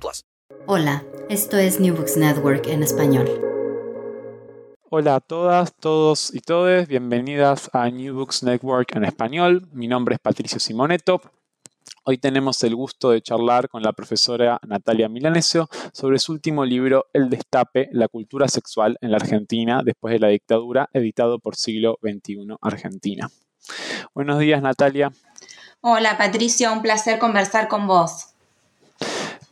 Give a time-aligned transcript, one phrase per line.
[0.00, 0.24] plus.
[0.66, 3.28] Hola, esto es New Books Network en español.
[4.90, 9.66] Hola a todas, todos y todes, bienvenidas a New Books Network en español.
[9.72, 11.20] Mi nombre es Patricio Simoneto.
[12.04, 17.06] Hoy tenemos el gusto de charlar con la profesora Natalia Milanesio sobre su último libro,
[17.12, 21.98] El Destape, la cultura sexual en la Argentina después de la dictadura, editado por Siglo
[22.02, 23.30] XXI Argentina.
[24.14, 25.12] Buenos días, Natalia.
[25.80, 28.33] Hola, Patricio, un placer conversar con vos.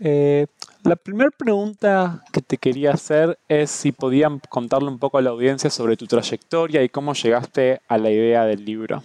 [0.05, 0.47] Eh,
[0.83, 5.31] la primera pregunta que te quería hacer es si podían contarle un poco a la
[5.31, 9.05] audiencia sobre tu trayectoria y cómo llegaste a la idea del libro.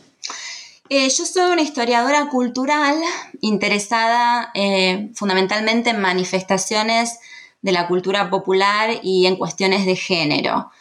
[0.90, 2.96] Eh, yo soy una historiadora cultural
[3.42, 7.20] interesada eh, fundamentalmente en manifestaciones
[7.62, 10.72] de la cultura popular y en cuestiones de género.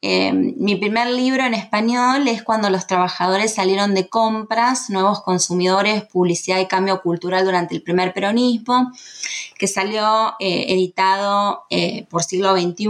[0.00, 6.04] Eh, mi primer libro en español es cuando los trabajadores salieron de compras, nuevos consumidores,
[6.04, 8.92] publicidad y cambio cultural durante el primer peronismo,
[9.58, 12.88] que salió eh, editado eh, por siglo XXI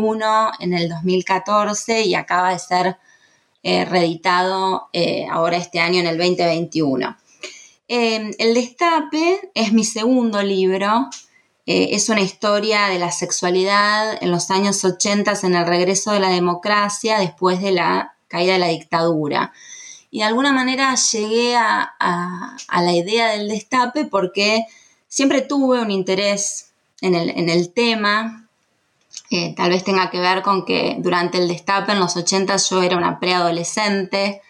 [0.60, 2.96] en el 2014 y acaba de ser
[3.60, 4.88] reeditado
[5.30, 7.16] ahora este año en el 2021.
[7.88, 11.10] el Destape es mi segundo libro
[11.70, 16.18] eh, es una historia de la sexualidad en los años 80 en el regreso de
[16.18, 19.52] la democracia después de la caída de la dictadura.
[20.10, 24.64] Y de alguna manera llegué a, la idea del destape porque
[25.08, 26.70] siempre tuve un interés
[27.02, 28.48] en el, tema.
[29.30, 32.82] Eh, tal vez tenga que ver con que durante el destape en los 80 yo
[32.82, 34.40] era una preadolescente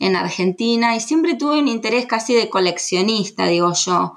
[0.00, 4.16] en Argentina y siempre tuve un interés casi de coleccionista, digo yo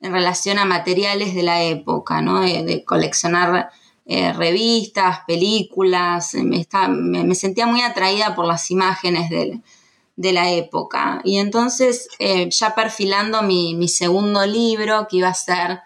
[0.00, 2.40] en relación a materiales de la época, ¿no?
[2.40, 3.70] de, coleccionar
[4.06, 11.20] eh, revistas, películas, me, sentía muy atraída por las imágenes de, la época.
[11.24, 15.80] Y entonces, eh, ya perfilando mi, segundo libro, que iba a ser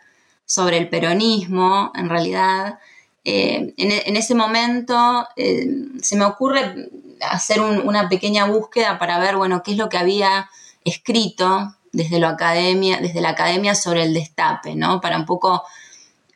[0.45, 2.79] sobre el peronismo, en realidad,
[3.25, 6.91] eh, en, ese momento se me ocurre
[7.21, 10.51] hacer una pequeña búsqueda para ver, bueno, qué es lo que había
[10.85, 15.00] escrito desde, lo academia, desde la academia sobre el destape, ¿no?
[15.00, 15.62] Para un poco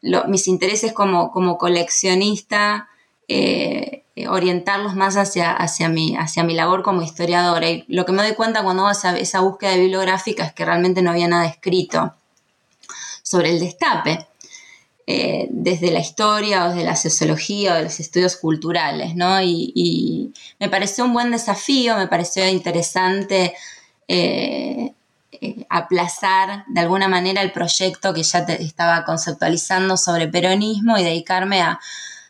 [0.03, 2.89] mis intereses como, como coleccionista,
[3.29, 7.71] eh, orientarlos más hacia, hacia, mi, hacia mi labor como historiadora.
[7.71, 11.11] Y lo que me doy cuenta cuando hago esa, búsqueda bibliográfica es que realmente no
[11.11, 12.15] había nada escrito
[13.23, 14.27] sobre el destape.
[15.05, 19.43] Eh, desde la historia o desde la sociología o de los estudios culturales, ¿no?
[19.43, 23.53] Y, me pareció un buen desafío, me pareció interesante
[24.07, 24.93] eh,
[25.41, 31.63] eh, aplazar de alguna manera el proyecto que ya estaba conceptualizando sobre peronismo y dedicarme
[31.63, 31.81] a...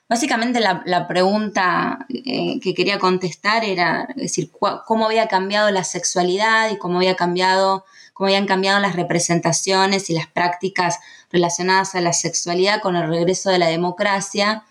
[0.08, 4.52] Básicamente la, pregunta eh, que quería contestar era, decir,
[4.86, 10.14] cómo había cambiado la sexualidad y cómo había cambiado, cómo habían cambiado las representaciones y
[10.14, 11.00] las prácticas
[11.32, 14.64] relacionadas a la sexualidad con el regreso de la democracia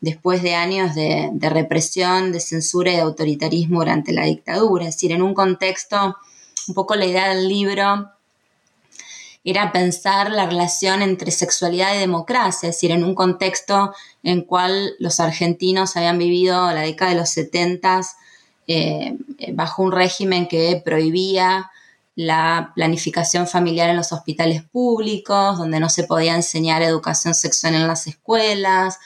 [0.00, 4.88] después de años de, de represión, de censura y de autoritarismo durante la dictadura.
[4.88, 6.16] Es decir, en un contexto
[6.68, 8.10] un poco la idea del libro
[9.44, 14.94] era pensar la relación entre sexualidad y democracia, es decir, en un contexto en cual
[14.98, 18.02] los argentinos habían vivido la década de los 70
[18.66, 19.16] eh,
[19.52, 21.70] bajo un régimen que prohibía
[22.14, 27.86] la planificación familiar en los hospitales públicos, donde no se podía enseñar educación sexual en
[27.86, 28.98] las escuelas,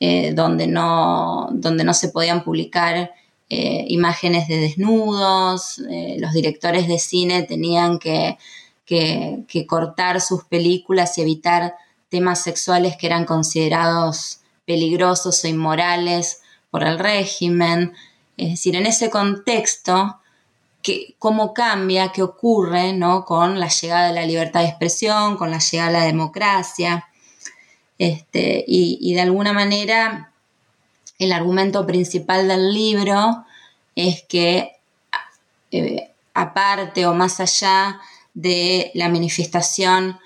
[0.00, 3.10] eh, donde, no, donde no se podían publicar
[3.50, 8.38] eh, imágenes de desnudos, eh, los directores de cine tenían que,
[9.66, 11.74] cortar sus películas y evitar
[12.08, 17.92] temas sexuales que eran considerados peligrosos o inmorales por el régimen.
[18.36, 20.18] Es decir, en ese contexto,
[21.18, 23.24] cómo cambia, qué ocurre ¿no?
[23.24, 27.08] con la llegada de la libertad de expresión, con la llegada de la democracia.
[27.98, 30.32] Este, y, de alguna manera
[31.24, 33.44] el argumento principal del libro
[33.96, 34.72] es que
[35.70, 38.00] eh, aparte o más allá
[38.34, 40.18] de la manifestación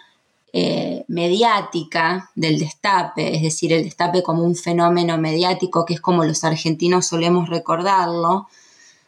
[0.52, 6.24] eh, mediática del destape, es decir, el destape como un fenómeno mediático que es como
[6.24, 8.48] los argentinos solemos recordarlo,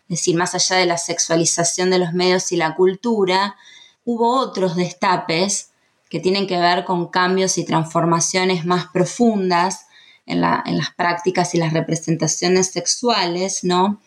[0.02, 3.56] es decir, más allá de la sexualización de los medios y la cultura,
[4.04, 5.70] hubo otros destapes
[6.10, 9.87] que tienen que ver con cambios y transformaciones más profundas
[10.26, 14.00] en, las prácticas y las representaciones sexuales, ¿no?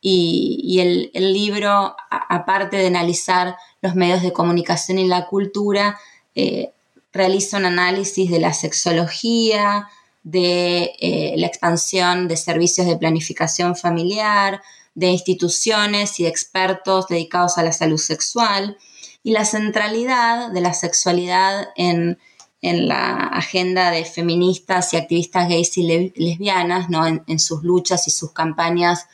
[0.00, 5.98] Y, el, libro, aparte de analizar los medios de comunicación y la cultura,
[6.34, 6.72] eh,
[7.12, 9.88] realiza un análisis de la sexología,
[10.22, 14.62] de eh, la expansión de servicios de planificación familiar,
[14.94, 18.76] de instituciones y de expertos dedicados a la salud sexual
[19.22, 22.18] y la centralidad de la sexualidad en,
[22.62, 27.06] la agenda de feministas y activistas gays y lesbianas, ¿no?
[27.06, 29.06] En, sus luchas y sus campañas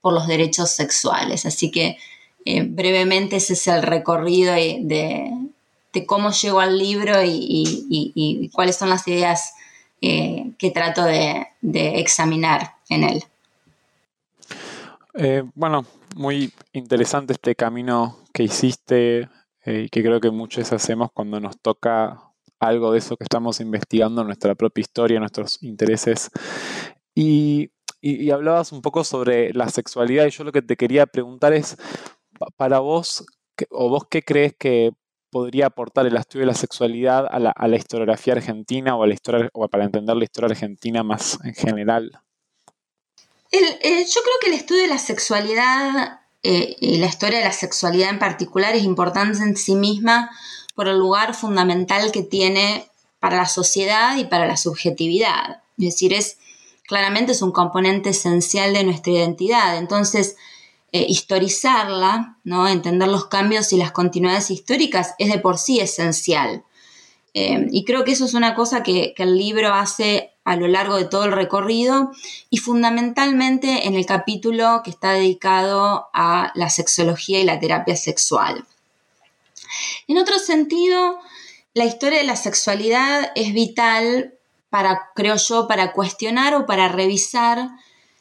[0.00, 1.46] por los derechos sexuales.
[1.46, 1.96] Así que
[2.44, 5.32] eh, brevemente ese es el recorrido de,
[6.06, 9.54] cómo llegó al libro y, cuáles son las ideas
[10.02, 13.24] eh, que trato de, examinar en él.
[15.14, 15.84] Eh, bueno,
[16.16, 19.28] muy interesante este camino que hiciste
[19.64, 22.29] eh, y que creo que muchos hacemos cuando nos toca
[22.60, 26.30] algo de eso que estamos investigando, nuestra propia historia, nuestros intereses.
[27.14, 27.70] Y,
[28.30, 31.76] hablabas un poco sobre la sexualidad y yo lo que te quería preguntar es,
[32.56, 33.26] para vos,
[33.70, 34.92] o vos qué crees que
[35.30, 39.48] podría aportar el estudio de la sexualidad a la, historiografía argentina o, a la historia,
[39.52, 42.10] o para entender la historia argentina más en general?
[43.52, 47.52] Eh, yo creo que el estudio de la sexualidad eh, y la historia de la
[47.52, 50.30] sexualidad en particular es importante en sí misma
[50.74, 52.86] por el lugar fundamental que tiene
[53.18, 55.62] para la sociedad y para la subjetividad.
[55.78, 56.38] Es decir, es
[56.86, 59.78] claramente es un componente esencial de nuestra identidad.
[59.78, 60.36] Entonces,
[60.92, 62.66] eh, historizarla, ¿no?
[62.66, 66.64] entender los cambios y las continuidades históricas es de por sí esencial.
[67.32, 71.04] y creo que eso es una cosa que el libro hace a lo largo de
[71.04, 72.10] todo el recorrido
[72.50, 78.66] y fundamentalmente en el capítulo que está dedicado a la sexología y la terapia sexual.
[80.08, 81.18] En otro sentido,
[81.74, 84.34] la historia de la sexualidad es vital
[84.70, 87.70] para, creo yo, para cuestionar o para revisar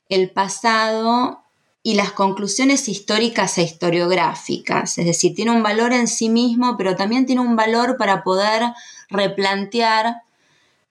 [0.10, 1.44] el pasado
[1.81, 4.98] y las conclusiones históricas e historiográficas.
[4.98, 8.74] Es decir, tiene un valor en sí mismo, pero también tiene un valor para poder
[9.10, 10.24] replantear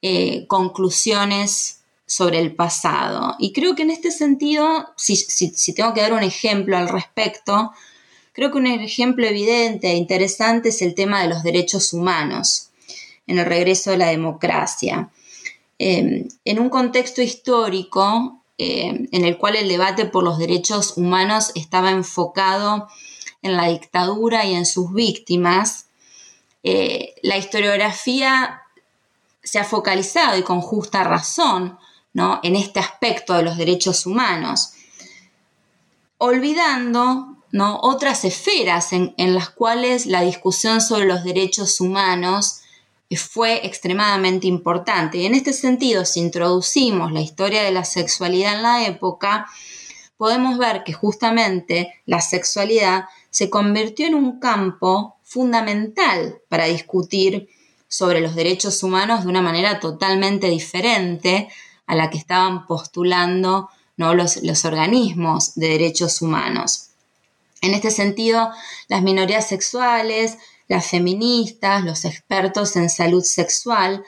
[0.01, 3.37] eh, conclusiones sobre el pasado.
[3.39, 7.73] Y creo que en este sentido, si, tengo que dar un ejemplo al respecto,
[8.39, 12.71] creo que un ejemplo evidente e interesante es el tema de los derechos humanos
[13.27, 15.11] en el regreso de la democracia.
[15.77, 21.51] Em, en un contexto histórico em, en el cual el debate por los derechos humanos
[21.57, 22.87] estaba enfocado
[23.43, 25.87] en la dictadura y en sus víctimas,
[26.63, 28.63] eh, la historiografía
[29.43, 31.77] se ha focalizado y con justa razón
[32.13, 32.39] ¿no?
[32.45, 34.75] en este aspecto de los derechos humanos,
[36.19, 37.79] olvidando ¿no?
[37.83, 42.61] otras esferas en, las cuales la discusión sobre los derechos humanos
[43.17, 45.19] fue extremadamente importante.
[45.19, 49.47] Y en este sentido, si introducimos la historia de la sexualidad en la época,
[50.19, 57.49] podemos ver que justamente la sexualidad se convirtió en un campo fundamental para discutir
[57.89, 61.49] sobre los derechos humanos de una manera totalmente diferente
[61.87, 66.88] a la que estaban postulando los organismos de derechos humanos.
[67.61, 68.51] En este sentido,
[68.89, 70.39] las minorías sexuales,
[70.69, 74.05] las feministas, los expertos en salud sexual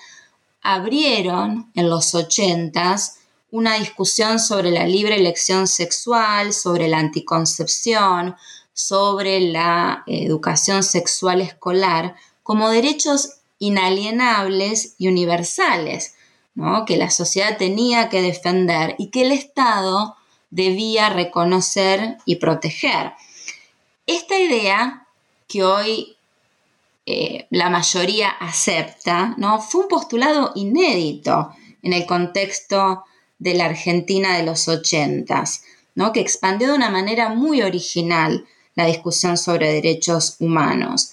[0.62, 3.16] abrieron en los ochentas
[3.50, 8.36] una discusión sobre la libre elección sexual, sobre la anticoncepción,
[8.72, 16.14] sobre la educación sexual escolar como derechos inalienables y universales,
[16.86, 20.16] que la sociedad tenía que defender y que el Estado
[20.50, 23.12] debía reconocer y proteger.
[24.10, 25.06] Esta idea
[25.46, 26.16] que hoy
[27.06, 29.60] eh, la mayoría acepta, ¿no?
[29.60, 33.04] fue un postulado inédito en el contexto
[33.38, 35.62] de la Argentina de los ochentas,
[35.94, 36.12] ¿no?
[36.12, 41.12] que expandió de una manera muy original la discusión sobre derechos humanos.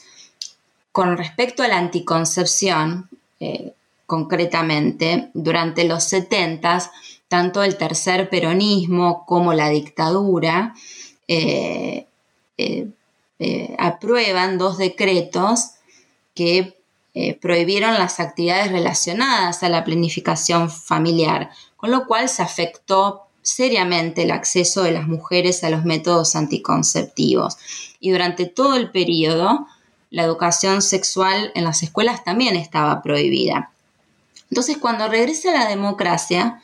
[0.91, 3.73] Con respecto a la anticoncepción, eh,
[4.07, 6.91] concretamente, durante los 70,
[7.27, 10.73] tanto el tercer peronismo como la dictadura
[11.27, 12.07] eh,
[12.57, 15.71] eh, aprueban dos decretos
[16.33, 16.77] que
[17.13, 24.23] eh, prohibieron las actividades relacionadas a la planificación familiar, con lo cual se afectó seriamente
[24.23, 27.57] el acceso de las mujeres a los métodos anticonceptivos.
[27.99, 29.67] Y durante todo el periodo,
[30.11, 33.71] la educación sexual en las escuelas también estaba prohibida.
[34.51, 36.61] Entonces, cuando regresa la democracia,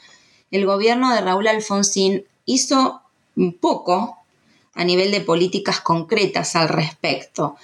[0.51, 3.01] el gobierno de Raúl Alfonsín hizo
[3.59, 4.17] poco
[4.73, 7.55] a nivel de políticas concretas al respecto.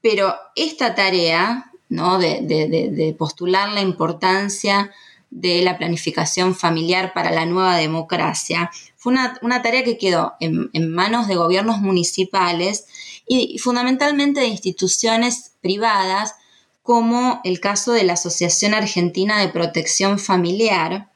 [0.00, 2.18] Pero esta tarea ¿no?
[2.18, 4.90] de, postular la importancia
[5.30, 11.26] de la planificación familiar para la nueva democracia fue una, tarea que quedó en, manos
[11.26, 12.86] de gobiernos municipales
[13.26, 16.34] y fundamentalmente de instituciones privadas
[16.82, 21.11] como el caso de la Asociación Argentina de Protección Familiar,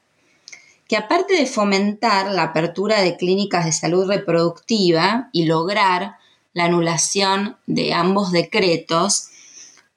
[0.87, 6.15] que aparte de fomentar la apertura de clínicas de salud reproductiva y lograr
[6.53, 9.29] la anulación de ambos decretos,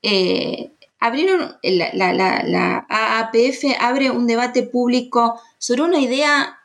[0.02, 6.58] eh, abrieron, la, la, AAPF abre un debate público sobre una idea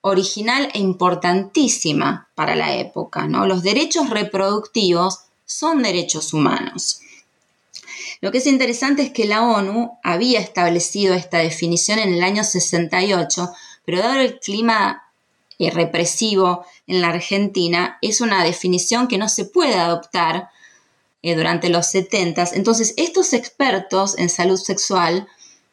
[0.00, 3.26] original e importantísima para la época.
[3.26, 3.46] ¿no?
[3.46, 7.00] Los derechos reproductivos son derechos humanos.
[8.20, 12.44] Lo que es interesante es que la ONU había establecido esta definición en el año
[12.44, 13.52] 68
[13.84, 15.12] pero dado el clima
[15.58, 20.50] eh, represivo en la Argentina, es una definición que no se puede adoptar
[21.22, 22.48] eh, durante los 70.
[22.54, 25.28] Entonces, estos expertos en salud sexual,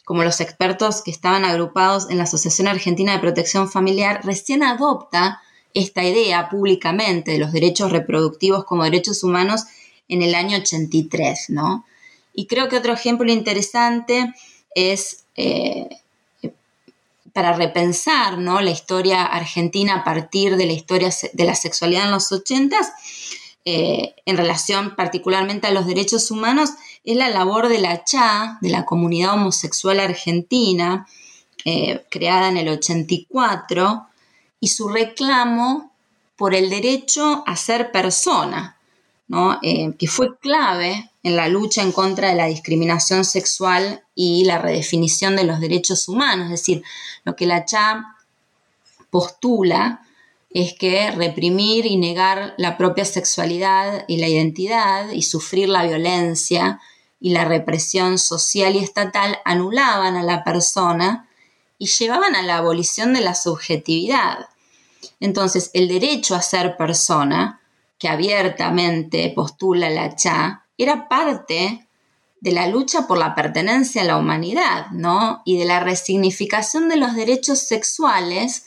[0.06, 5.42] como los expertos que estaban agrupados en la Asociación Argentina de Protección Familiar, recién adopta
[5.74, 9.66] esta idea públicamente de los derechos reproductivos como derechos humanos
[10.08, 11.86] en el año 83, ¿no?
[12.34, 14.34] Y creo que otro ejemplo interesante
[14.76, 15.90] es eh,
[17.40, 18.60] para repensar ¿no?
[18.60, 22.92] la historia argentina a partir de la historia de la sexualidad en los ochentas,
[23.64, 26.72] eh, en relación particularmente a los derechos humanos,
[27.06, 31.08] es la labor de la CHA, de la comunidad homosexual argentina,
[31.64, 34.06] eh, creada en el 84,
[34.60, 35.94] y su reclamo
[36.36, 38.76] por el derecho a ser persona,
[39.62, 44.58] eh, que fue clave en la lucha en contra de la discriminación sexual y la
[44.58, 46.46] redefinición de los derechos humanos.
[46.46, 46.84] Es decir,
[47.26, 48.16] lo que la CHA
[49.12, 50.02] postula
[50.50, 56.82] es que reprimir y negar la propia sexualidad y la identidad y sufrir la violencia
[57.20, 61.30] y la represión social y estatal anulaban a la persona
[61.78, 64.48] y llevaban a la abolición de la subjetividad.
[65.20, 67.59] Entonces, el derecho a ser persona
[68.00, 71.88] que abiertamente postula la CHA, era parte
[72.42, 75.42] de la lucha por la pertenencia a la humanidad, ¿no?
[75.46, 78.66] Y de la resignificación de los derechos sexuales,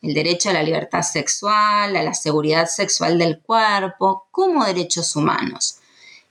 [0.00, 5.78] el derecho a la libertad sexual, a la seguridad sexual del cuerpo, como derechos humanos.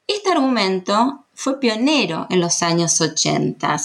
[0.08, 3.78] Este argumento fue pionero en los años 80.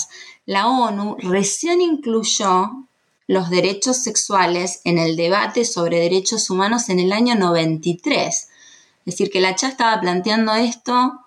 [0.47, 2.87] La ONU recién incluyó
[3.27, 8.49] los derechos sexuales en el debate sobre derechos humanos en el año 93.
[9.05, 11.21] Es decir, que la CHA estaba planteando esto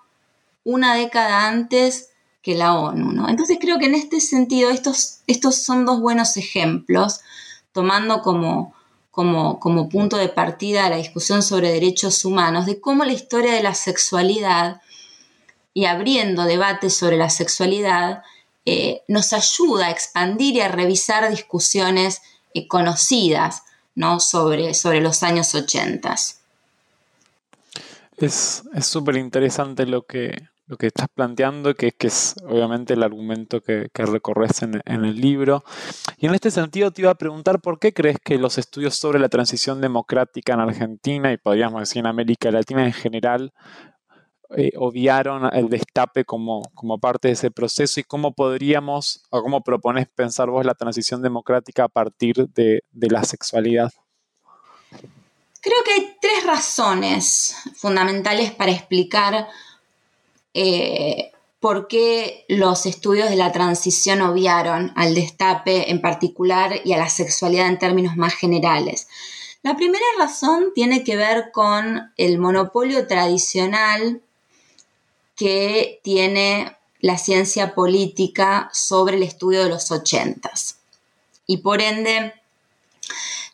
[0.64, 2.10] una década antes
[2.42, 3.12] que la ONU.
[3.12, 3.28] ¿no?
[3.28, 7.20] Entonces creo que en este sentido estos, estos son dos buenos ejemplos,
[7.72, 8.74] tomando como,
[9.10, 13.62] como, como punto de partida la discusión sobre derechos humanos, de cómo la historia de
[13.62, 14.80] la sexualidad
[15.74, 18.22] y abriendo debates sobre la sexualidad
[18.64, 22.22] eh, nos ayuda a expandir y a revisar discusiones
[22.54, 23.62] eh, conocidas
[23.94, 24.20] ¿no?
[24.20, 26.14] sobre, sobre los años 80.
[28.18, 33.60] Es súper interesante lo que, lo que estás planteando, que, que es obviamente el argumento
[33.60, 35.64] que, recorres en, el libro.
[36.18, 39.18] Y en este sentido te iba a preguntar por qué crees que los estudios sobre
[39.18, 43.52] la transición democrática en Argentina y podríamos decir en América Latina en general
[44.56, 49.62] eh, obviaron el destape como, como parte de ese proceso y cómo podríamos o cómo
[49.62, 53.92] propones pensar vos la transición democrática a partir de la sexualidad.
[55.66, 59.48] Creo que hay tres razones fundamentales para explicar
[60.54, 66.98] eh, por qué los estudios de la transición obviaron al destape en particular y a
[66.98, 69.08] la sexualidad en términos más generales.
[69.64, 74.22] La primera razón tiene que ver con el monopolio tradicional
[75.34, 80.78] que tiene la ciencia política sobre el estudio de los ochentas.
[81.44, 82.34] Y por ende,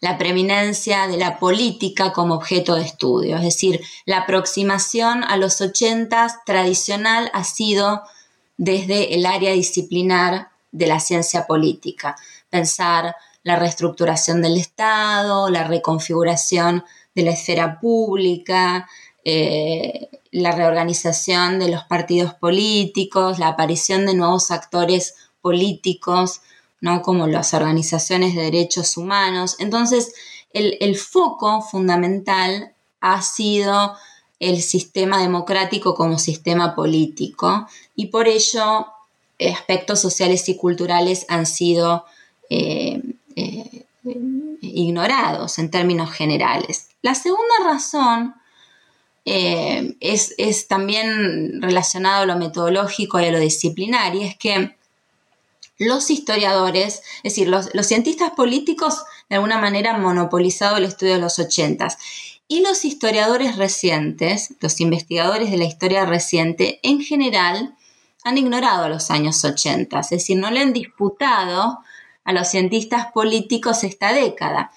[0.00, 3.36] la preeminencia de la política como objeto de estudio.
[3.36, 8.02] Es decir, la aproximación a los ochentas tradicional ha sido
[8.56, 12.16] desde el área disciplinar de la ciencia política.
[12.50, 18.88] Pensar la reestructuración del Estado, la reconfiguración de la esfera pública,
[19.24, 26.40] eh, la reorganización de los partidos políticos, la aparición de nuevos actores políticos,
[26.82, 27.00] ¿no?
[27.00, 29.56] como las organizaciones de derechos humanos.
[29.58, 30.12] Entonces,
[30.52, 33.94] el, foco fundamental ha sido
[34.38, 38.86] el sistema democrático como sistema político y por ello
[39.50, 42.04] aspectos sociales y culturales han sido
[42.50, 43.00] eh,
[43.34, 43.86] eh,
[44.60, 46.90] ignorados en términos generales.
[47.00, 48.34] La segunda razón
[49.24, 54.76] eh, es, también relacionado a lo metodológico y a lo disciplinario, es que
[55.86, 61.20] los historiadores, es decir, los, cientistas políticos de alguna manera han monopolizado el estudio de
[61.20, 61.98] los ochentas.
[62.48, 67.74] Y los historiadores recientes, los investigadores de la historia reciente, en general
[68.24, 71.78] han ignorado los años 80, es decir, no le han disputado
[72.24, 74.70] a los cientistas políticos esta década,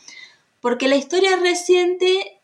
[0.61, 2.39] porque la historia reciente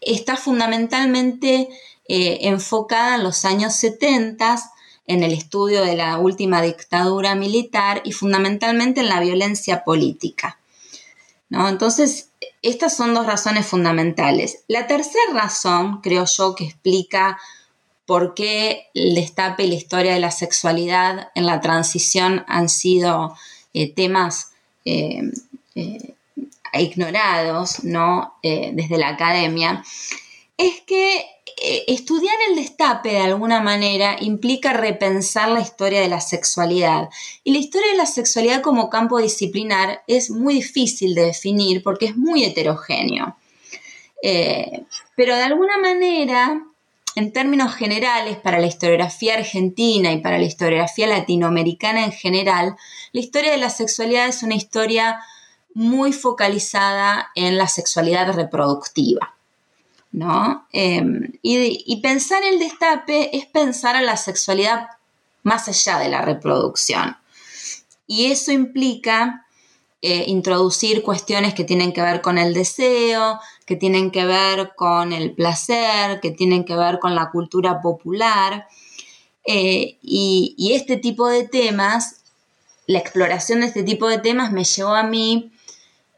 [0.00, 1.68] está fundamentalmente
[2.06, 4.73] eh, enfocada en los años 70,
[5.06, 10.58] en el estudio de la última dictadura militar y fundamentalmente en la violencia política.
[11.50, 11.68] ¿no?
[11.68, 12.30] Entonces,
[12.62, 14.64] estas son dos razones fundamentales.
[14.66, 17.38] La tercera razón, creo yo, que explica
[18.06, 23.36] por qué el destape y la historia de la sexualidad en la transición han sido
[23.72, 24.52] eh, temas
[24.84, 25.22] eh,
[26.74, 28.34] ignorados ¿no?
[28.42, 29.84] desde la academia,
[30.56, 31.16] es que
[31.56, 37.08] eh, estudiar el destape de alguna manera implica repensar la historia de la sexualidad.
[37.42, 42.06] Y la historia de la sexualidad como campo disciplinar es muy difícil de definir porque
[42.06, 43.36] es muy heterogéneo.
[44.22, 44.84] Eh,
[45.16, 46.62] pero de alguna manera,
[47.14, 52.76] en términos generales, para la historiografía argentina y para la historiografía latinoamericana en general,
[53.12, 55.20] la historia de la sexualidad es una historia
[55.74, 59.33] muy focalizada en la sexualidad reproductiva.
[60.14, 60.68] ¿No?
[60.72, 64.86] Em, y, pensar el destape es pensar a la sexualidad
[65.42, 67.16] más allá de la reproducción.
[68.06, 69.44] Y eso implica
[70.02, 75.12] eh, introducir cuestiones que tienen que ver con el deseo, que tienen que ver con
[75.12, 78.68] el placer, que tienen que ver con la cultura popular.
[79.44, 82.22] Eh, y este tipo de temas,
[82.86, 85.50] la exploración de este tipo de temas me llevó a mí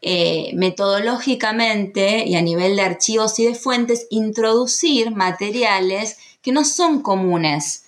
[0.02, 7.02] eh, metodológicamente y a nivel de archivos y de fuentes introducir materiales que no son
[7.02, 7.85] comunes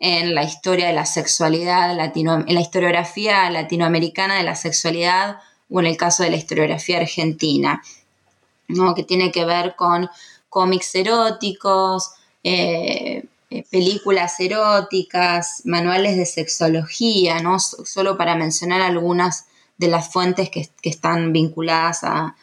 [0.00, 5.38] en la historia de la sexualidad latino, en la historiografía latinoamericana de la sexualidad
[5.70, 7.80] o en el caso de la historiografía argentina,
[8.66, 8.94] ¿no?
[8.94, 10.10] que tiene que ver con
[10.48, 12.10] cómics eróticos,
[12.42, 17.60] eh, eh, películas eróticas, manuales de sexología, ¿no?
[17.60, 19.46] solo para mencionar algunas
[19.78, 22.36] de las fuentes que, están vinculadas a,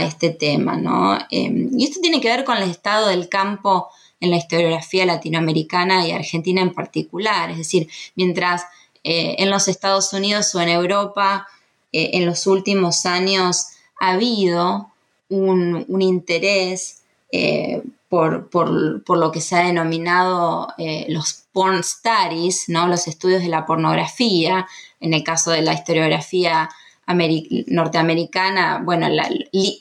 [0.00, 1.18] este tema, ¿no?
[1.30, 6.08] Em, y esto tiene que ver con el estado del campo en la historiografía latinoamericana
[6.08, 8.64] y argentina en particular, es decir, mientras
[9.04, 11.46] eh, en los Estados Unidos o en Europa
[11.92, 13.68] eh, en los últimos años
[14.00, 14.88] ha habido
[15.28, 20.68] un, interés eh, por, lo que se ha denominado
[21.08, 22.88] los porn studies, ¿no?
[22.88, 24.66] los estudios de la pornografía,
[25.00, 26.68] en el caso de la historiografía
[27.06, 29.08] norteamericana, bueno,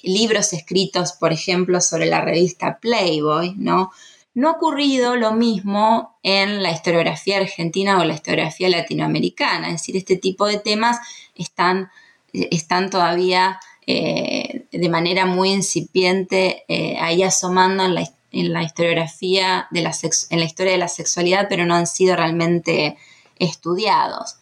[0.04, 3.92] libros escritos, por ejemplo, sobre la revista Playboy, ¿no?
[4.36, 9.98] No ha ocurrido lo mismo en la historiografía argentina o la historiografía latinoamericana, es decir,
[9.98, 11.00] este tipo de temas
[11.36, 11.90] están,
[12.34, 19.68] están todavía eh, de manera muy incipiente eh, ahí asomando en la, en la historiografía
[19.72, 19.96] de la
[20.30, 22.98] en la historia de la sexualidad, pero no han sido realmente
[23.40, 24.38] estudiados.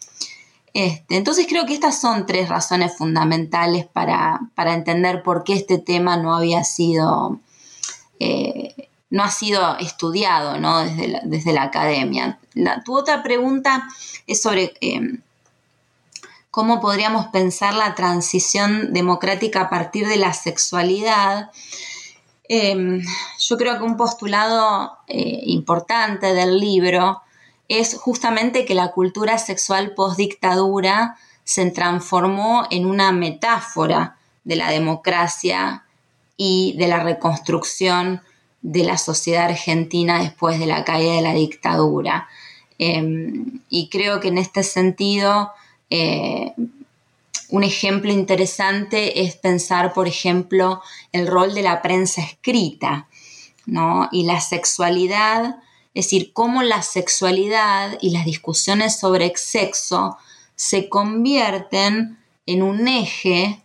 [0.74, 6.16] Este, entonces creo que estas son tres razones fundamentales para, entender por qué este tema
[6.16, 7.40] no había sido,
[8.20, 10.54] eh, no ha sido estudiado
[11.26, 12.40] desde, la, academia.
[12.86, 13.86] tu otra pregunta
[14.28, 15.22] es sobre em,
[16.52, 21.52] cómo podríamos pensar la transición democrática a partir de la sexualidad.
[22.54, 23.02] Em,
[23.40, 27.22] yo creo que un postulado eh, importante del libro
[27.70, 35.86] es justamente que la cultura sexual post-dictadura se transformó en una metáfora de la democracia
[36.36, 38.22] y de la reconstrucción
[38.62, 42.28] de la sociedad argentina después de la caída de la dictadura.
[42.78, 45.54] Em, y creo que en este sentido
[45.90, 46.54] eh,
[47.52, 53.08] un ejemplo interesante es pensar, por ejemplo, el rol de la prensa escrita,
[53.66, 54.08] ¿no?
[54.12, 55.58] Y la sexualidad,
[55.94, 60.18] es decir, cómo la sexualidad y las discusiones sobre sexo
[60.56, 63.62] se convierten en un eje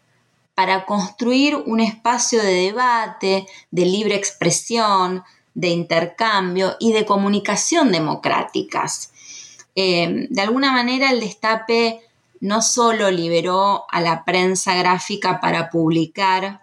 [0.57, 5.22] para construir un espacio de debate, de libre expresión,
[5.55, 9.12] de intercambio y de comunicación democráticas.
[9.77, 12.01] Eh, de alguna manera el destape
[12.40, 16.61] no solo liberó a la prensa gráfica para publicar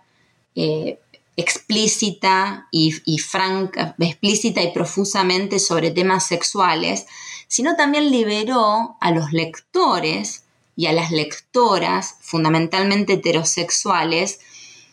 [0.55, 0.99] eh,
[1.35, 7.07] explícita y, franca, explícita y profusamente sobre temas sexuales,
[7.47, 10.43] sino también liberó a los lectores
[10.75, 14.39] y a las lectoras, fundamentalmente heterosexuales,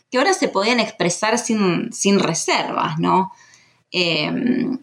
[0.09, 3.31] que ahora se podían expresar sin, reservas, ¿no?
[3.91, 4.79] Em,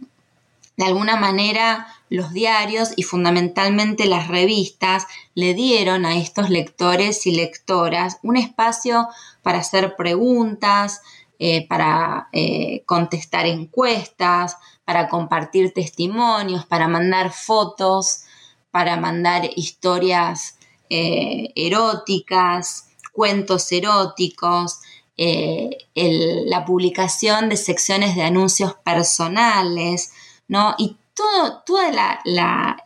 [0.77, 7.33] de alguna manera, los diarios y fundamentalmente las revistas le dieron a estos lectores y
[7.33, 9.09] lectoras un espacio
[9.43, 11.01] para hacer preguntas,
[11.41, 18.25] eh, para eh, contestar encuestas, para compartir testimonios, para mandar fotos,
[18.73, 20.59] para mandar historias
[20.91, 24.81] eh, eróticas, cuentos eróticos,
[25.17, 30.13] la publicación de secciones de anuncios personales,
[30.47, 30.77] ¿no?
[30.79, 31.63] Y todo,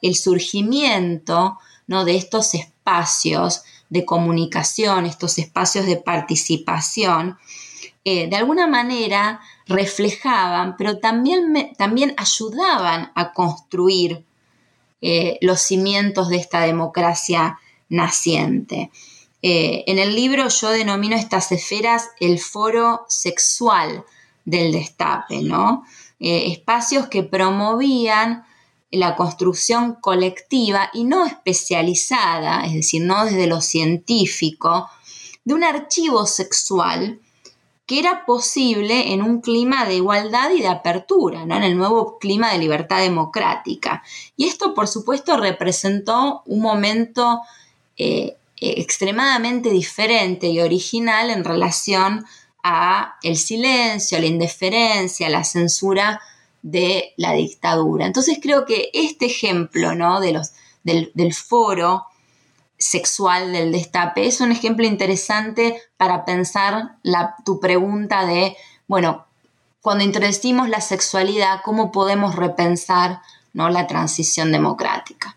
[0.00, 7.36] el surgimiento de estos espacios de comunicación, estos espacios de participación,
[8.04, 14.24] eh, de alguna manera reflejaban, pero también, también ayudaban a construir
[15.02, 18.90] eh, los cimientos de esta democracia naciente.
[19.42, 24.04] Eh, en el libro yo denomino estas esferas el foro sexual
[24.44, 25.84] del destape, ¿no?
[26.22, 28.44] Espacios que promovían
[28.92, 34.88] la construcción colectiva y no especializada, es decir, no desde lo científico,
[35.44, 37.20] de un archivo sexual
[37.86, 41.56] que era posible en un clima de igualdad y de apertura, ¿no?
[41.56, 44.02] en el nuevo clima de libertad democrática.
[44.36, 47.40] Y esto, por supuesto, representó un momento
[47.96, 52.24] eh, extremadamente diferente y original en relación
[53.22, 56.20] el silencio, a la indiferencia, a la censura
[56.62, 58.06] de la dictadura.
[58.06, 60.20] Entonces creo que este ejemplo ¿no?
[60.20, 60.52] de los,
[60.84, 62.06] del, foro
[62.78, 69.26] sexual del destape es un ejemplo interesante para pensar la, tu pregunta de, bueno,
[69.80, 73.20] cuando introducimos la sexualidad, ¿cómo podemos repensar
[73.52, 73.68] ¿no?
[73.68, 75.36] la transición democrática?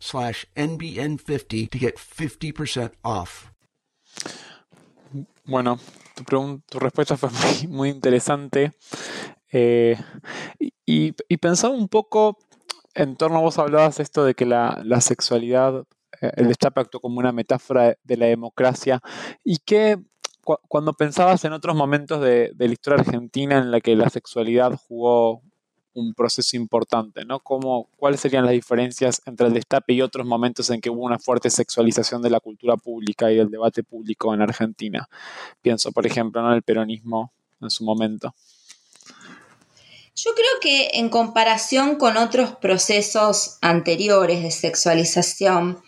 [0.00, 3.50] slash NBN50 to get 50% off.
[5.44, 5.78] Bueno,
[6.14, 7.30] tu, tu respuesta fue
[7.68, 8.72] muy, interesante.
[9.50, 9.96] Eh,
[10.84, 12.38] y, pensaba un poco
[12.94, 15.84] en torno a vos hablabas esto de que la, la sexualidad,
[16.20, 19.00] eh, el destape actuó como una metáfora de la democracia
[19.44, 19.98] y que
[20.68, 25.42] cuando pensabas en otros momentos de, la historia argentina en la que la sexualidad jugó
[25.98, 27.40] un proceso importante, ¿no?
[27.40, 31.18] ¿Cómo, ¿Cuáles serían las diferencias entre el destape y otros momentos en que hubo una
[31.18, 35.08] fuerte sexualización de la cultura pública y del debate público en Argentina?
[35.62, 38.34] Pienso, por ejemplo, en el peronismo en su momento.
[40.14, 45.80] Yo creo que en comparación con otros procesos anteriores de sexualización,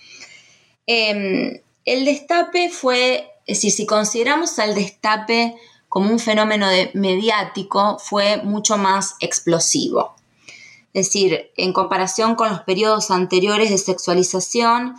[0.87, 5.57] em, el destape fue, decir, si consideramos al destape
[5.91, 10.15] como un fenómeno mediático fue mucho más explosivo.
[10.95, 14.95] Es decir, en comparación con los periodos anteriores de sexualización,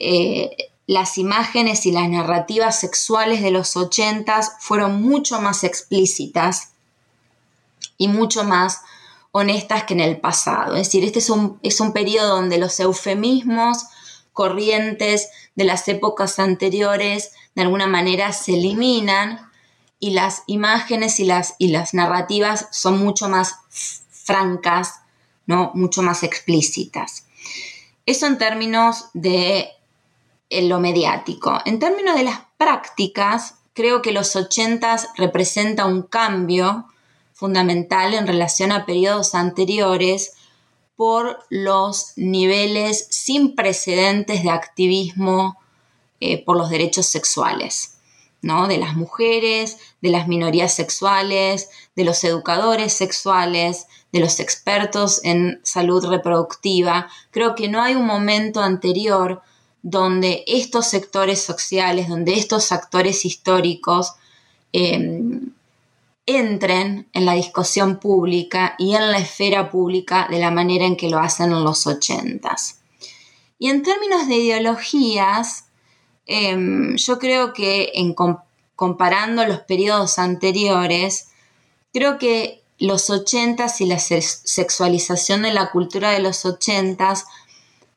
[0.00, 0.50] eh,
[0.88, 6.72] las imágenes y las narrativas sexuales de los ochentas fueron mucho más explícitas
[7.96, 8.80] y mucho más
[9.30, 10.74] honestas que en el pasado.
[10.74, 13.84] Es decir, este es un, es un periodo donde los eufemismos
[14.32, 19.53] corrientes de las épocas anteriores de alguna manera se eliminan
[20.04, 23.54] y las imágenes y las, y las narrativas son mucho más
[24.10, 25.00] francas,
[25.46, 25.70] ¿no?
[25.72, 27.24] mucho más explícitas.
[28.04, 29.70] Eso en términos de
[30.50, 31.58] eh, lo mediático.
[31.64, 36.84] En términos de las prácticas, creo que los 80 representa un cambio
[37.32, 40.34] fundamental en relación a periodos anteriores,
[40.96, 45.56] por los niveles sin precedentes de activismo
[46.20, 47.93] eh, por los derechos sexuales,
[48.44, 48.68] ¿no?
[48.68, 55.60] De las mujeres, de las minorías sexuales, de los educadores sexuales, de los expertos en
[55.64, 57.08] salud reproductiva.
[57.30, 59.42] Creo que no hay un momento anterior
[59.82, 64.12] donde estos sectores sociales, donde estos actores históricos
[64.72, 65.52] em,
[66.26, 71.10] entren en la discusión pública y en la esfera pública de la manera en que
[71.10, 72.80] lo hacen en los ochentas.
[73.58, 75.63] Y en términos de ideologías,
[76.26, 78.14] em, yo creo que en
[78.76, 81.28] comparando los periodos anteriores,
[81.92, 87.26] creo que los ochentas y la sexualización de la cultura de los ochentas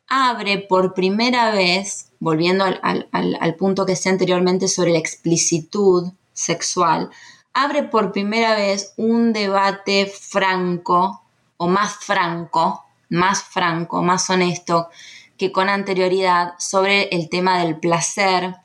[0.08, 7.10] abre por primera vez, volviendo al, punto que decía anteriormente sobre la explicitud sexual,
[7.54, 11.22] abre por primera vez un debate franco
[11.58, 14.90] o más franco, más franco, más honesto
[15.38, 18.56] que con anterioridad sobre el tema del placer,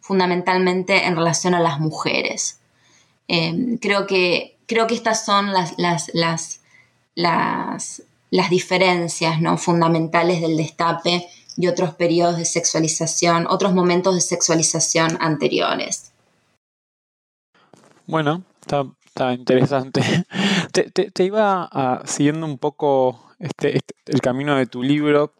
[0.00, 2.60] fundamentalmente en relación a las mujeres.
[3.28, 6.60] Em, creo, que, creo que estas son las, las, las,
[7.14, 9.56] las, diferencias ¿no?
[9.56, 16.12] fundamentales del destape y otros periodos de sexualización, otros momentos de sexualización anteriores.
[18.06, 20.02] Bueno, está, interesante.
[20.72, 25.32] Te, iba siguiendo un poco este, este, el camino de tu libro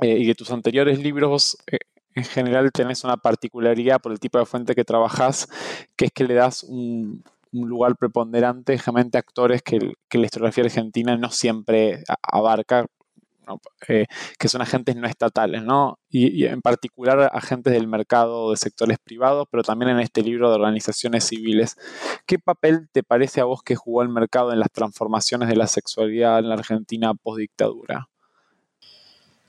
[0.00, 1.58] eh, y de tus anteriores libros.
[1.70, 1.78] Eh,
[2.14, 5.48] en general tenés una particularidad por el tipo de fuente que trabajás,
[5.96, 9.78] que es que le das un, lugar preponderante a actores que,
[10.08, 12.86] que, la historiografía argentina no siempre abarca,
[13.88, 14.06] eh,
[14.38, 16.00] que son agentes no estatales, ¿no?
[16.10, 20.56] Y, en particular agentes del mercado de sectores privados, pero también en este libro de
[20.56, 21.76] organizaciones civiles.
[22.26, 25.68] ¿Qué papel te parece a vos que jugó el mercado en las transformaciones de la
[25.68, 28.08] sexualidad en la Argentina post-dictadura?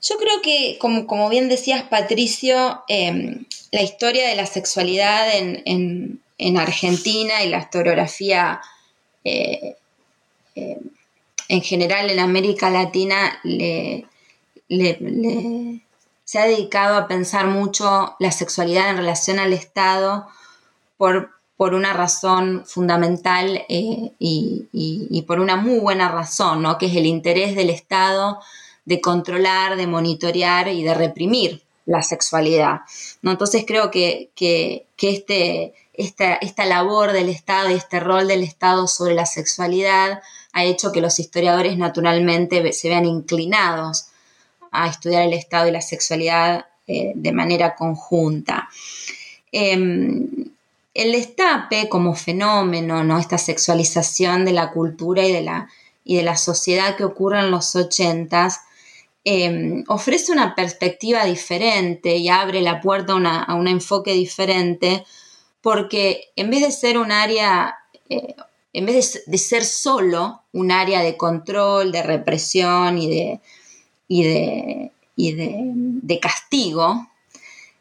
[0.00, 6.20] Yo creo que, como, bien decías, Patricio, em, la historia de la sexualidad en,
[6.56, 8.60] Argentina y la historiografía
[9.24, 9.76] eh,
[10.54, 10.78] em,
[11.48, 13.40] en general en América Latina
[16.24, 20.28] se ha dedicado a pensar mucho la sexualidad en relación al Estado
[20.98, 26.78] por, por una razón fundamental eh, y, por una muy buena razón, ¿no?
[26.78, 28.40] que es el interés del Estado
[28.88, 32.80] de controlar, de monitorear y de reprimir la sexualidad.
[33.20, 33.32] ¿no?
[33.32, 34.30] Entonces creo que,
[34.98, 40.22] este, esta, esta labor del Estado y este rol del Estado sobre la sexualidad
[40.54, 44.06] ha hecho que los historiadores naturalmente se vean inclinados
[44.70, 48.70] a estudiar el Estado y la sexualidad eh, de manera conjunta.
[49.52, 50.26] Em,
[50.94, 53.18] el destape como fenómeno, ¿no?
[53.18, 55.68] esta sexualización de la cultura y de la,
[56.04, 58.62] y de la sociedad que ocurre en los ochentas,
[59.28, 65.04] em, ofrece una perspectiva diferente y abre la puerta a, un enfoque diferente,
[65.60, 67.76] porque en vez de ser un área
[68.08, 68.34] eh,
[68.72, 73.40] en vez de, ser solo un área de control, de represión y de,
[74.06, 77.08] y de, castigo,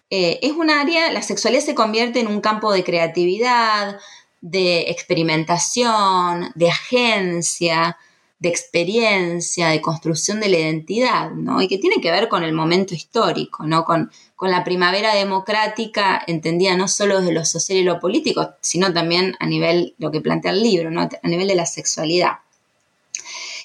[0.09, 3.99] eh, es un área, la sexualidad se convierte en un campo de creatividad,
[4.41, 7.97] de experimentación, de agencia,
[8.39, 11.61] de experiencia, de construcción de la identidad, ¿no?
[11.61, 13.83] Y que tiene que ver con el momento histórico, ¿no?
[13.83, 18.93] Con, con la primavera democrática, entendida no solo desde lo social y lo político, sino
[18.93, 21.01] también a nivel, lo que plantea el libro, ¿no?
[21.01, 22.33] a nivel de la sexualidad.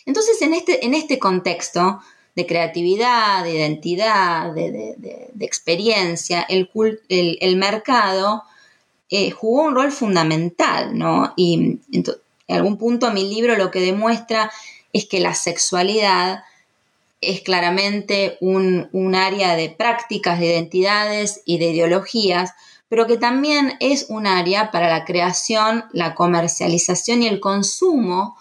[0.07, 2.01] Entonces, en este, en este contexto
[2.35, 6.71] de creatividad, de identidad, de, experiencia, el,
[7.09, 8.45] el, mercado
[9.11, 11.35] eh, jugó un rol fundamental, ¿no?
[11.37, 12.05] Y en,
[12.49, 14.51] en algún punto mi libro lo que demuestra
[14.93, 16.45] es que la sexualidad
[17.21, 22.51] es claramente un, área de prácticas, de identidades y de ideologías,
[22.89, 28.37] pero que también es un área para la creación, la comercialización y el consumo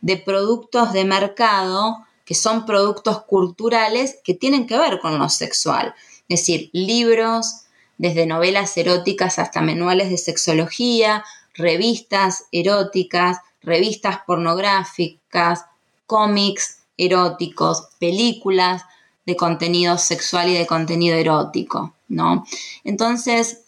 [0.00, 5.94] de productos de mercado que son productos culturales que tienen que ver con lo sexual.
[6.28, 7.62] Es decir, libros,
[7.98, 15.66] desde novelas eróticas hasta manuales de sexología, revistas eróticas, revistas pornográficas,
[16.06, 18.82] cómics, eróticos, películas
[19.26, 22.44] de contenido sexual y de contenido erótico, ¿no?
[22.84, 23.62] Entonces,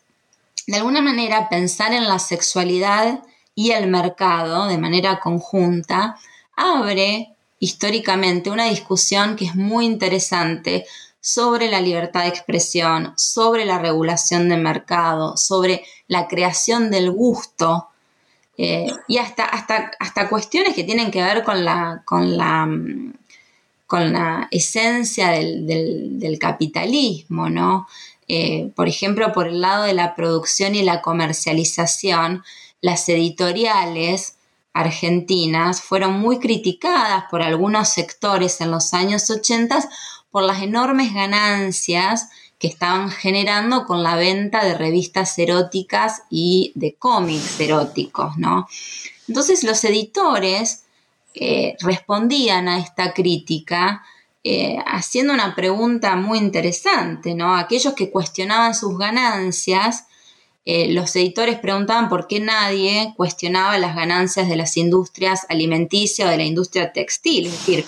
[0.67, 3.23] de alguna manera, pensar en la sexualidad
[3.55, 6.17] y el mercado de manera conjunta
[6.57, 10.87] abre históricamente una discusión que es muy interesante
[11.23, 17.89] sobre la libertad de expresión, sobre la regulación del mercado, sobre la creación del gusto
[18.59, 23.13] eh, y hasta, hasta, hasta cuestiones que tienen que ver con la, con la mm,
[23.93, 27.87] con la esencia del, capitalismo, ¿no?
[28.27, 32.43] Eh, por ejemplo, por el lado de la producción y la comercialización,
[32.81, 34.39] las editoriales
[34.73, 39.87] argentinas fueron muy criticadas por algunos sectores en los años 80
[40.33, 46.95] por las enormes ganancias que estaban generando con la venta de revistas eróticas y de
[46.95, 48.67] cómics eróticos, ¿no?
[49.29, 50.85] Entonces los editores
[51.35, 54.03] eh, respondían a esta crítica
[54.45, 57.57] eh, haciendo una pregunta muy interesante, ¿no?
[57.57, 60.07] Aquellos que cuestionaban sus ganancias,
[60.65, 66.31] eh, los editores preguntaban por qué nadie cuestionaba las ganancias de las industrias alimenticias o
[66.31, 67.47] de la industria textil.
[67.47, 67.85] Es decir,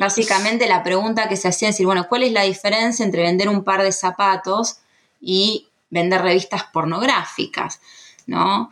[0.00, 3.48] básicamente la pregunta que se hacía es decir, bueno, ¿cuál es la diferencia entre vender
[3.50, 4.78] un par de zapatos
[5.20, 7.80] y vender revistas pornográficas?
[8.26, 8.70] ¿no?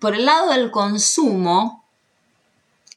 [0.00, 1.84] por el lado del consumo,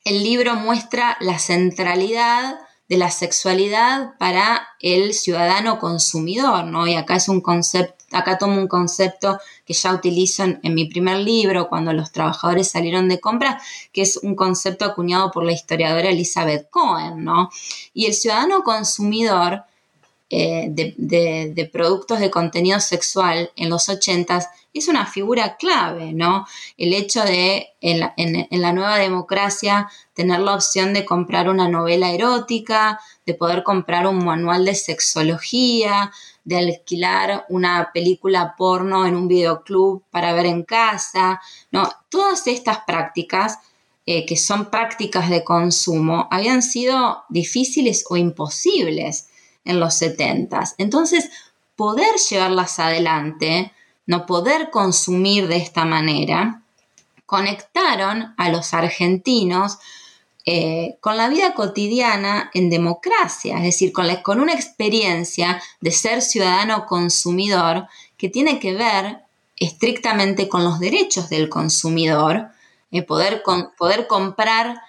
[0.05, 2.55] el libro muestra la centralidad
[2.87, 6.87] de la sexualidad para el ciudadano consumidor, ¿no?
[6.87, 11.17] Y acá es un concepto, acá tomo un concepto que ya utilizo en, mi primer
[11.17, 16.09] libro, cuando los trabajadores salieron de compra, que es un concepto acuñado por la historiadora
[16.09, 17.49] Elizabeth Cohen, ¿no?
[17.93, 19.63] Y el ciudadano consumidor
[20.29, 26.45] eh, de, productos de contenido sexual en los 80 es una figura clave, ¿no?
[26.77, 32.99] El hecho de en la, nueva democracia tener la opción de comprar una novela erótica,
[33.25, 36.11] de poder comprar un manual de sexología,
[36.43, 41.89] de alquilar una película porno en un videoclub para ver en casa, ¿no?
[42.09, 43.59] Todas estas prácticas
[44.09, 49.27] eh, que son prácticas de consumo habían sido difíciles o imposibles
[49.65, 50.63] en los 70.
[50.77, 51.29] Entonces,
[51.75, 53.73] poder llevarlas adelante,
[54.07, 56.63] no poder consumir de esta manera,
[57.25, 59.77] conectaron a los argentinos
[60.45, 66.21] eh, con la vida cotidiana en democracia, es decir, con, con, una experiencia de ser
[66.21, 69.19] ciudadano consumidor que tiene que ver
[69.57, 72.47] estrictamente con los derechos del consumidor,
[72.91, 73.43] eh, poder,
[73.77, 74.79] poder comprar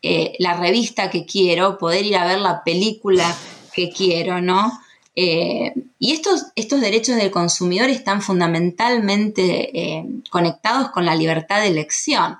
[0.00, 3.36] eh, la revista que quiero, poder ir a ver la película
[3.74, 4.80] que quiero, ¿no?
[5.14, 11.68] Eh, y estos, estos, derechos del consumidor están fundamentalmente eh, conectados con la libertad de
[11.68, 12.38] elección.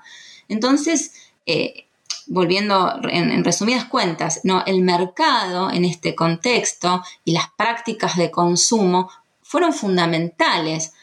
[0.49, 1.13] Entonces,
[1.45, 1.85] eh,
[2.27, 4.63] volviendo en, resumidas cuentas, ¿no?
[4.65, 9.09] el mercado en este contexto y las prácticas de consumo
[9.41, 10.93] fueron fundamentales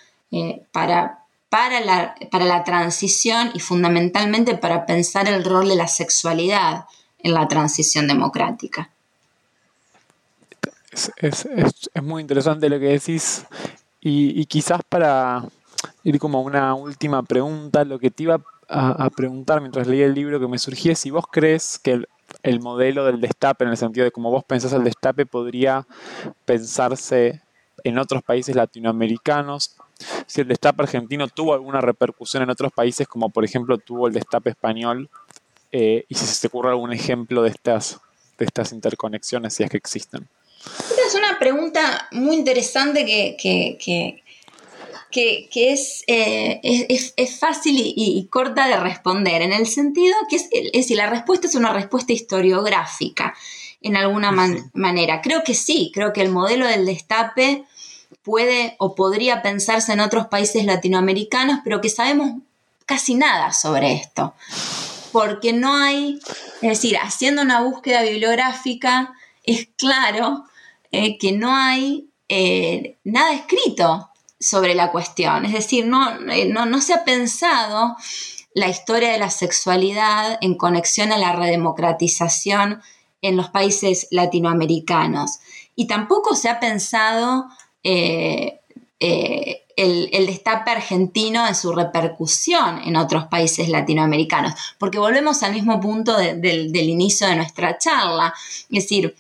[0.73, 6.87] para, para, la, para la transición y fundamentalmente para pensar el rol de la sexualidad
[7.19, 8.91] en la transición democrática.
[10.91, 13.47] Es, muy interesante lo que decís
[14.01, 15.45] y, quizás para
[16.03, 20.41] ir como una última pregunta, lo que te iba a, preguntar mientras leía el libro
[20.41, 22.03] que me surgía si vos crees que
[22.43, 25.87] el, modelo del destape, en el sentido de cómo vos pensás el destape, podría
[26.45, 27.41] pensarse
[27.85, 29.77] en otros países latinoamericanos,
[30.27, 34.13] si el destape argentino tuvo alguna repercusión en otros países, como por ejemplo tuvo el
[34.13, 35.09] destape español,
[35.73, 38.01] eh, y si se te ocurre algún ejemplo de estas,
[38.39, 40.29] de estas interconexiones, si es que existen.
[41.11, 43.37] Es una pregunta muy interesante que,
[45.11, 50.71] que, es, eh, es, fácil y, corta de responder, en el sentido que es, es
[50.71, 53.35] decir, la respuesta es una respuesta historiográfica,
[53.83, 54.31] en alguna
[54.73, 55.21] manera.
[55.21, 57.65] Creo que sí, creo que el modelo del destape
[58.23, 62.41] puede o podría pensarse en otros países latinoamericanos, pero que sabemos
[62.87, 64.35] casi nada sobre esto.
[65.11, 66.21] Porque no hay,
[66.63, 70.45] es decir, haciendo una búsqueda bibliográfica, es claro
[70.93, 75.45] eh, que no hay eh, nada escrito sobre la cuestión.
[75.45, 77.97] Es decir, eh, no, no, se ha pensado
[78.55, 82.83] la historia de la sexualidad en conexión a la redemocratización
[83.23, 85.39] en los países latinoamericanos.
[85.77, 87.47] Y tampoco se ha pensado
[87.83, 88.59] el,
[90.27, 96.89] destape argentino en su repercusión en otros países latinoamericanos, porque volvemos al mismo punto del
[96.89, 98.35] inicio de nuestra charla.
[98.71, 99.15] Es decir,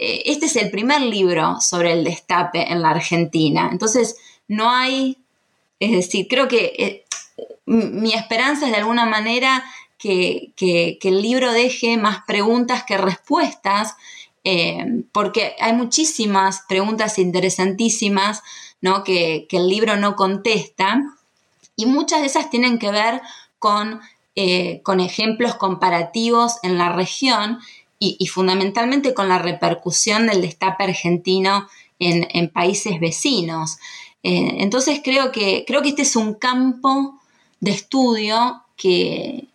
[0.00, 3.68] eh, este es el primer libro sobre el destape en la Argentina.
[3.72, 5.18] Entonces, no hay,
[5.80, 7.04] es decir, creo que eh,
[7.66, 9.64] mi esperanza es de alguna manera
[9.98, 10.52] que,
[11.02, 13.96] el libro deje más preguntas que respuestas,
[14.44, 18.42] eh, porque hay muchísimas preguntas interesantísimas
[18.80, 19.02] ¿no?
[19.02, 21.02] que, el libro no contesta,
[21.74, 23.20] y muchas de esas tienen que ver
[23.58, 24.00] con,
[24.84, 27.58] con ejemplos comparativos en la región
[28.00, 31.68] y, fundamentalmente con la repercusión del destape argentino
[31.98, 33.78] en, países vecinos.
[34.22, 37.18] Eh, entonces creo que, creo que este es un campo
[37.60, 39.46] de estudio que,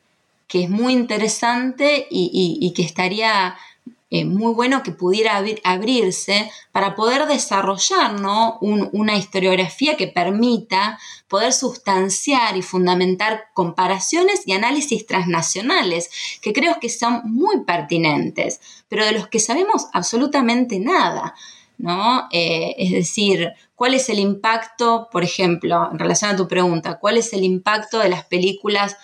[0.49, 3.55] es muy interesante y, que estaría
[4.15, 8.15] eh, muy bueno que pudiera abrirse para poder desarrollar
[8.61, 16.11] una historiografía que permita poder sustanciar y fundamentar comparaciones y análisis transnacionales,
[16.43, 21.33] que creo que son muy pertinentes, pero de los que sabemos absolutamente nada.
[21.79, 22.27] ¿no?
[22.31, 27.17] Eh, es decir, ¿cuál es el impacto, por ejemplo, en relación a tu pregunta, cuál
[27.17, 28.95] es el impacto de las películas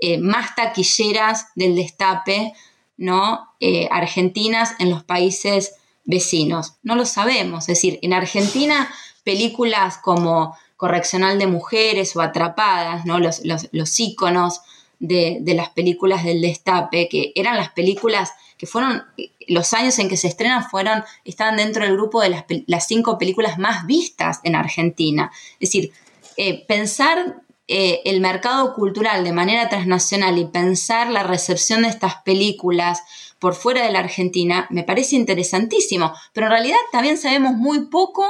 [0.00, 2.54] eh, más taquilleras del destape
[2.96, 3.48] ¿no?
[3.60, 5.74] Eh, argentinas en los países
[6.04, 6.74] vecinos.
[6.82, 7.64] No lo sabemos.
[7.64, 8.90] Es decir, en Argentina,
[9.24, 13.18] películas como Correccional de Mujeres o Atrapadas, ¿no?
[13.18, 14.60] los, los, íconos
[14.98, 19.02] de, las películas del destape, que eran las películas que fueron,
[19.48, 22.30] los años en que se estrenan fueron, estaban dentro del grupo de
[22.66, 25.30] las, cinco películas más vistas en Argentina.
[25.54, 25.92] Es decir,
[26.36, 32.16] eh, pensar eh, el mercado cultural de manera transnacional y pensar la recepción de estas
[32.16, 33.02] películas
[33.38, 38.24] por fuera de la Argentina me parece interesantísimo, pero en realidad también sabemos muy poco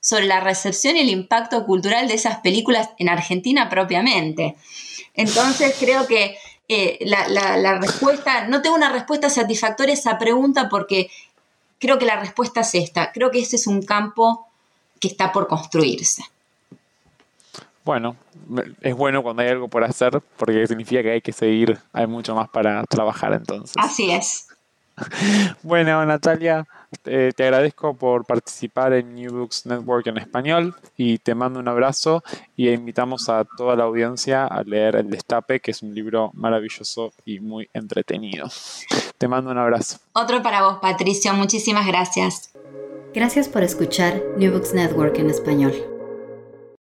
[0.00, 4.56] sobre la recepción y el impacto cultural de esas películas en Argentina propiamente.
[5.14, 6.36] Entonces creo que
[6.68, 11.10] eh, la, respuesta, no tengo una respuesta satisfactoria a esa pregunta porque
[11.78, 14.46] creo que la respuesta es esta, creo que este es un campo
[15.00, 16.24] que está por construirse.
[17.90, 18.14] Bueno,
[18.82, 22.36] es bueno cuando hay algo por hacer porque significa que hay que seguir, hay mucho
[22.36, 23.74] más para trabajar entonces.
[23.76, 24.46] Así es.
[25.64, 26.68] Bueno, Natalia,
[27.02, 32.22] te agradezco por participar en New Books Network en español y te mando un abrazo
[32.54, 37.12] y invitamos a toda la audiencia a leer El Destape, que es un libro maravilloso
[37.24, 38.46] y muy entretenido.
[39.18, 39.98] Te mando un abrazo.
[40.12, 41.34] Otro para vos, Patricio.
[41.34, 42.52] Muchísimas gracias.
[43.12, 45.89] Gracias por escuchar New Books Network en español.